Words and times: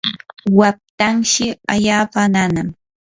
waqtanshi 0.57 1.45
allaapa 1.73 2.21
nanan. 2.33 2.67